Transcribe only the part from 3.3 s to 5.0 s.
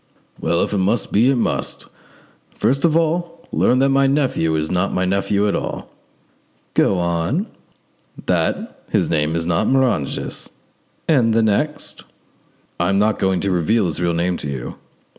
learn that my nephew is not